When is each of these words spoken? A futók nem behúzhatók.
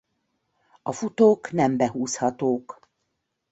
A 0.81 0.91
futók 0.91 1.51
nem 1.51 1.77
behúzhatók. 1.77 2.79